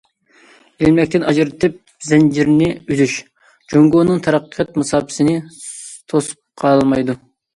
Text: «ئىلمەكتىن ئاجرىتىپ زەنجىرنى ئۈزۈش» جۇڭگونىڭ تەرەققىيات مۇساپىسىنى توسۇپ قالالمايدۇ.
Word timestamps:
«ئىلمەكتىن 0.83 1.25
ئاجرىتىپ 1.31 1.75
زەنجىرنى 2.07 2.69
ئۈزۈش» 2.93 3.13
جۇڭگونىڭ 3.73 4.23
تەرەققىيات 4.29 4.81
مۇساپىسىنى 4.83 5.35
توسۇپ 6.15 6.43
قالالمايدۇ. 6.65 7.19